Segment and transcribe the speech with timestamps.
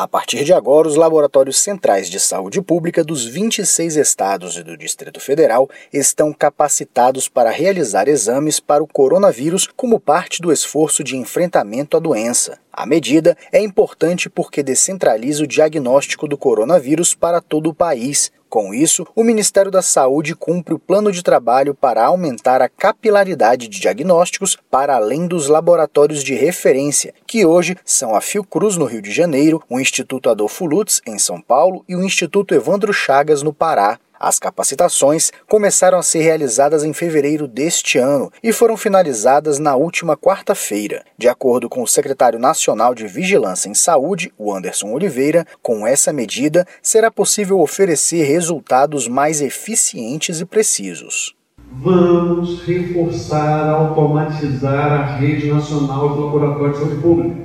[0.00, 4.74] A partir de agora, os laboratórios centrais de saúde pública dos 26 estados e do
[4.74, 11.18] Distrito Federal estão capacitados para realizar exames para o coronavírus como parte do esforço de
[11.18, 12.58] enfrentamento à doença.
[12.72, 18.74] A medida é importante porque descentraliza o diagnóstico do coronavírus para todo o país, com
[18.74, 23.78] isso, o Ministério da Saúde cumpre o plano de trabalho para aumentar a capilaridade de
[23.78, 29.12] diagnósticos para além dos laboratórios de referência, que hoje são a Fiocruz no Rio de
[29.12, 34.00] Janeiro, o Instituto Adolfo Lutz em São Paulo e o Instituto Evandro Chagas no Pará.
[34.22, 40.14] As capacitações começaram a ser realizadas em fevereiro deste ano e foram finalizadas na última
[40.14, 41.02] quarta-feira.
[41.16, 46.12] De acordo com o secretário nacional de Vigilância em Saúde, o Anderson Oliveira, com essa
[46.12, 51.34] medida será possível oferecer resultados mais eficientes e precisos.
[51.72, 57.36] Vamos reforçar, automatizar a rede nacional de laboratórios de saúde pública.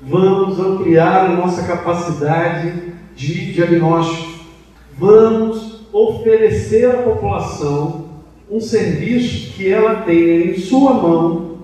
[0.00, 4.38] Vamos ampliar a nossa capacidade de diagnóstico.
[4.96, 8.08] Vamos oferecer à população
[8.50, 11.58] um serviço que ela tenha em sua mão,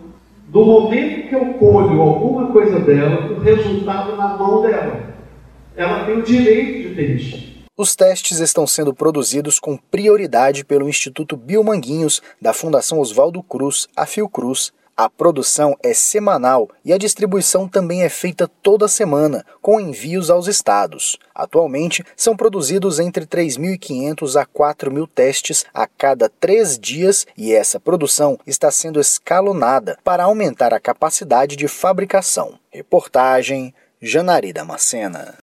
[0.49, 5.15] do momento que eu colho alguma coisa dela, o resultado na mão dela.
[5.77, 7.55] Ela tem o direito de ter isso.
[7.77, 14.07] Os testes estão sendo produzidos com prioridade pelo Instituto Biomanguinhos da Fundação Oswaldo Cruz, a
[14.07, 20.31] Fiocruz, a produção é semanal e a distribuição também é feita toda semana, com envios
[20.31, 21.19] aos estados.
[21.35, 28.39] Atualmente, são produzidos entre 3.500 a 4.000 testes a cada três dias e essa produção
[28.47, 32.59] está sendo escalonada para aumentar a capacidade de fabricação.
[32.71, 35.33] Reportagem Janari Damascena.